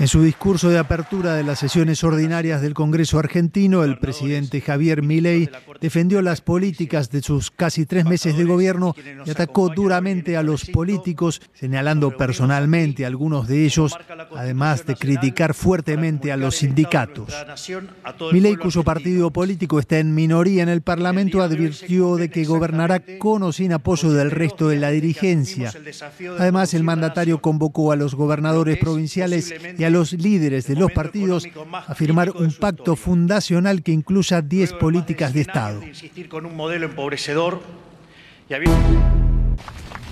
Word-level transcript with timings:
En 0.00 0.06
su 0.06 0.22
discurso 0.22 0.68
de 0.68 0.78
apertura 0.78 1.34
de 1.34 1.42
las 1.42 1.58
sesiones 1.58 2.04
ordinarias 2.04 2.62
del 2.62 2.72
Congreso 2.72 3.18
argentino, 3.18 3.82
el 3.82 3.98
presidente 3.98 4.60
Javier 4.60 5.02
Milei 5.02 5.50
defendió 5.80 6.22
las 6.22 6.40
políticas 6.40 7.10
de 7.10 7.20
sus 7.20 7.50
casi 7.50 7.84
tres 7.84 8.04
meses 8.04 8.36
de 8.36 8.44
gobierno 8.44 8.94
y 9.26 9.30
atacó 9.30 9.70
duramente 9.70 10.36
a 10.36 10.44
los 10.44 10.66
políticos, 10.66 11.42
señalando 11.52 12.16
personalmente 12.16 13.04
a 13.04 13.08
algunos 13.08 13.48
de 13.48 13.64
ellos, 13.64 13.98
además 14.36 14.84
de 14.86 14.94
criticar 14.94 15.54
fuertemente 15.54 16.32
a 16.32 16.36
los 16.36 16.56
sindicatos. 16.56 17.32
Milei, 18.32 18.56
cuyo 18.56 18.82
partido 18.82 19.30
político 19.30 19.78
está 19.78 19.98
en 19.98 20.14
minoría 20.14 20.62
en 20.62 20.68
el 20.68 20.82
Parlamento, 20.82 21.42
advirtió 21.42 22.16
de 22.16 22.30
que 22.30 22.44
gobernará 22.44 23.02
con 23.18 23.42
o 23.42 23.52
sin 23.52 23.72
apoyo 23.72 24.12
del 24.12 24.30
resto 24.30 24.68
de 24.68 24.76
la 24.76 24.90
dirigencia. 24.90 25.72
Además, 26.38 26.74
el 26.74 26.84
mandatario 26.84 27.40
convocó 27.40 27.92
a 27.92 27.96
los 27.96 28.14
gobernadores 28.14 28.78
provinciales 28.78 29.54
y 29.76 29.84
a 29.84 29.90
los 29.90 30.12
líderes 30.12 30.66
de 30.66 30.76
los 30.76 30.92
partidos 30.92 31.46
a 31.72 31.94
firmar 31.94 32.30
un 32.30 32.52
pacto 32.52 32.96
fundacional 32.96 33.82
que 33.82 33.92
incluya 33.92 34.42
10 34.42 34.74
políticas 34.74 35.32
de 35.32 35.40
Estado. 35.40 35.80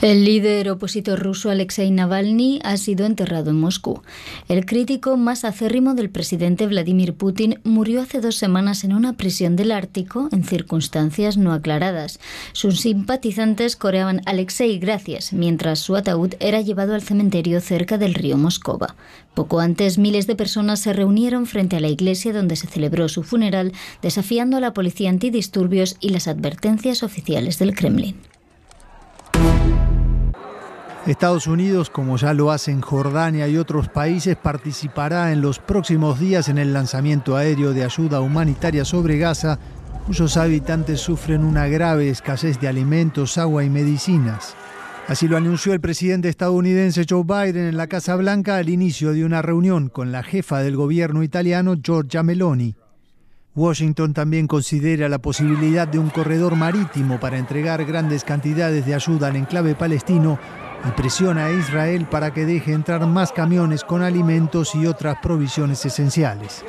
El 0.00 0.24
líder 0.24 0.70
opositor 0.70 1.18
ruso 1.18 1.50
Alexei 1.50 1.90
Navalny 1.90 2.60
ha 2.62 2.76
sido 2.76 3.04
enterrado 3.04 3.50
en 3.50 3.58
Moscú. 3.58 4.02
El 4.48 4.64
crítico 4.64 5.16
más 5.16 5.44
acérrimo 5.44 5.94
del 5.94 6.08
presidente 6.08 6.68
Vladimir 6.68 7.14
Putin 7.14 7.58
murió 7.64 8.02
hace 8.02 8.20
dos 8.20 8.36
semanas 8.36 8.84
en 8.84 8.92
una 8.92 9.14
prisión 9.14 9.56
del 9.56 9.72
Ártico 9.72 10.28
en 10.30 10.44
circunstancias 10.44 11.36
no 11.36 11.52
aclaradas. 11.52 12.20
Sus 12.52 12.80
simpatizantes 12.80 13.74
coreaban 13.74 14.20
Alexei 14.24 14.78
gracias, 14.78 15.32
mientras 15.32 15.80
su 15.80 15.96
ataúd 15.96 16.34
era 16.38 16.60
llevado 16.60 16.94
al 16.94 17.02
cementerio 17.02 17.60
cerca 17.60 17.98
del 17.98 18.14
río 18.14 18.36
Moscova. 18.36 18.94
Poco 19.34 19.58
antes, 19.58 19.98
miles 19.98 20.28
de 20.28 20.36
personas 20.36 20.78
se 20.78 20.92
reunieron 20.92 21.44
frente 21.46 21.74
a 21.74 21.80
la 21.80 21.88
iglesia 21.88 22.32
donde 22.32 22.54
se 22.54 22.68
celebró 22.68 23.08
su 23.08 23.24
funeral, 23.24 23.72
desafiando 24.00 24.58
a 24.58 24.60
la 24.60 24.74
policía 24.74 25.10
antidisturbios 25.10 25.96
y 25.98 26.10
las 26.10 26.28
advertencias 26.28 27.02
oficiales 27.02 27.58
del 27.58 27.74
Kremlin. 27.74 28.14
Estados 31.08 31.46
Unidos, 31.46 31.88
como 31.88 32.18
ya 32.18 32.34
lo 32.34 32.50
hacen 32.50 32.82
Jordania 32.82 33.48
y 33.48 33.56
otros 33.56 33.88
países, 33.88 34.36
participará 34.36 35.32
en 35.32 35.40
los 35.40 35.58
próximos 35.58 36.20
días 36.20 36.50
en 36.50 36.58
el 36.58 36.74
lanzamiento 36.74 37.34
aéreo 37.34 37.72
de 37.72 37.82
ayuda 37.82 38.20
humanitaria 38.20 38.84
sobre 38.84 39.16
Gaza, 39.16 39.58
cuyos 40.06 40.36
habitantes 40.36 41.00
sufren 41.00 41.44
una 41.44 41.66
grave 41.66 42.10
escasez 42.10 42.60
de 42.60 42.68
alimentos, 42.68 43.38
agua 43.38 43.64
y 43.64 43.70
medicinas. 43.70 44.54
Así 45.06 45.28
lo 45.28 45.38
anunció 45.38 45.72
el 45.72 45.80
presidente 45.80 46.28
estadounidense 46.28 47.06
Joe 47.08 47.24
Biden 47.24 47.68
en 47.68 47.78
la 47.78 47.86
Casa 47.86 48.14
Blanca 48.16 48.56
al 48.58 48.68
inicio 48.68 49.14
de 49.14 49.24
una 49.24 49.40
reunión 49.40 49.88
con 49.88 50.12
la 50.12 50.22
jefa 50.22 50.60
del 50.60 50.76
gobierno 50.76 51.22
italiano, 51.22 51.76
Giorgia 51.82 52.22
Meloni. 52.22 52.76
Washington 53.54 54.12
también 54.12 54.46
considera 54.46 55.08
la 55.08 55.20
posibilidad 55.20 55.88
de 55.88 55.98
un 55.98 56.10
corredor 56.10 56.54
marítimo 56.54 57.18
para 57.18 57.38
entregar 57.38 57.86
grandes 57.86 58.24
cantidades 58.24 58.84
de 58.84 58.94
ayuda 58.94 59.28
al 59.28 59.36
enclave 59.36 59.74
palestino 59.74 60.38
y 60.86 60.90
presiona 60.92 61.46
a 61.46 61.52
Israel 61.52 62.06
para 62.10 62.32
que 62.32 62.46
deje 62.46 62.72
entrar 62.72 63.06
más 63.06 63.32
camiones 63.32 63.84
con 63.84 64.02
alimentos 64.02 64.74
y 64.74 64.86
otras 64.86 65.18
provisiones 65.22 65.84
esenciales. 65.84 66.64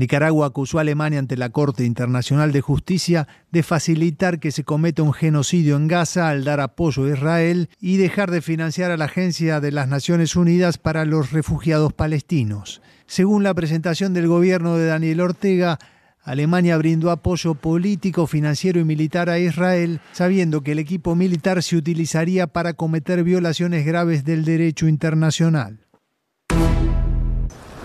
Nicaragua 0.00 0.46
acusó 0.46 0.78
a 0.78 0.80
Alemania 0.80 1.18
ante 1.18 1.36
la 1.36 1.50
Corte 1.50 1.84
Internacional 1.84 2.52
de 2.52 2.62
Justicia 2.62 3.28
de 3.50 3.62
facilitar 3.62 4.40
que 4.40 4.50
se 4.50 4.64
cometa 4.64 5.02
un 5.02 5.12
genocidio 5.12 5.76
en 5.76 5.88
Gaza 5.88 6.30
al 6.30 6.42
dar 6.42 6.60
apoyo 6.60 7.04
a 7.04 7.10
Israel 7.10 7.68
y 7.82 7.98
dejar 7.98 8.30
de 8.30 8.40
financiar 8.40 8.90
a 8.90 8.96
la 8.96 9.04
Agencia 9.04 9.60
de 9.60 9.72
las 9.72 9.88
Naciones 9.88 10.36
Unidas 10.36 10.78
para 10.78 11.04
los 11.04 11.32
Refugiados 11.32 11.92
Palestinos. 11.92 12.80
Según 13.06 13.42
la 13.42 13.52
presentación 13.52 14.14
del 14.14 14.26
gobierno 14.26 14.76
de 14.76 14.86
Daniel 14.86 15.20
Ortega, 15.20 15.78
Alemania 16.22 16.76
brindó 16.76 17.10
apoyo 17.10 17.54
político, 17.54 18.26
financiero 18.26 18.80
y 18.80 18.84
militar 18.84 19.30
a 19.30 19.38
Israel, 19.38 20.00
sabiendo 20.12 20.60
que 20.62 20.72
el 20.72 20.78
equipo 20.78 21.14
militar 21.14 21.62
se 21.62 21.76
utilizaría 21.76 22.46
para 22.46 22.74
cometer 22.74 23.24
violaciones 23.24 23.86
graves 23.86 24.24
del 24.24 24.44
derecho 24.44 24.86
internacional. 24.86 25.86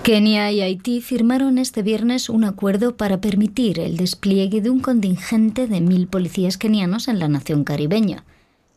Kenia 0.03 0.51
y 0.51 0.61
Haití 0.61 1.01
firmaron 1.01 1.57
este 1.57 1.81
viernes 1.81 2.29
un 2.29 2.43
acuerdo 2.43 2.95
para 2.95 3.19
permitir 3.21 3.79
el 3.79 3.97
despliegue 3.97 4.61
de 4.61 4.69
un 4.69 4.79
contingente 4.79 5.65
de 5.65 5.81
mil 5.81 6.07
policías 6.07 6.59
kenianos 6.59 7.07
en 7.07 7.17
la 7.17 7.27
nación 7.27 7.63
caribeña. 7.63 8.23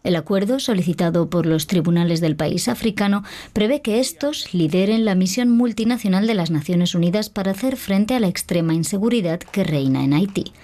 El 0.08 0.16
acuerdo, 0.16 0.58
solicitado 0.58 1.28
por 1.28 1.44
los 1.44 1.66
tribunales 1.66 2.22
del 2.22 2.34
país 2.34 2.69
africano, 2.69 3.24
prevé 3.52 3.82
que 3.82 4.00
estos 4.00 4.54
lideren 4.54 5.04
la 5.04 5.14
misión 5.14 5.50
multinacional 5.50 6.26
de 6.26 6.32
las 6.32 6.50
Naciones 6.50 6.94
Unidas 6.94 7.28
para 7.28 7.50
hacer 7.50 7.76
frente 7.76 8.14
a 8.14 8.20
la 8.20 8.28
extrema 8.28 8.72
inseguridad 8.72 9.38
que 9.38 9.64
reina 9.64 10.02
en 10.02 10.14
Haití. 10.14 10.54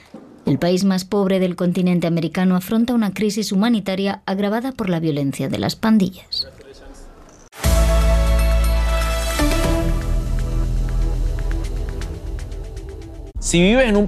El 0.46 0.58
país 0.58 0.84
más 0.84 1.04
pobre 1.04 1.40
del 1.40 1.56
continente 1.56 2.06
americano 2.06 2.56
afronta 2.56 2.94
una 2.94 3.12
crisis 3.12 3.52
humanitaria 3.52 4.22
agravada 4.24 4.72
por 4.72 4.88
la 4.88 4.98
violencia 4.98 5.50
de 5.50 5.58
las 5.58 5.76
pandillas. 5.76 6.48
Si 13.44 13.62
vives 13.62 13.88
en 13.88 13.94
un 13.94 14.02